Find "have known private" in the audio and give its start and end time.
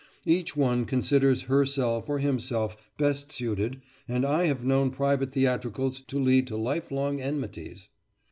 4.45-5.31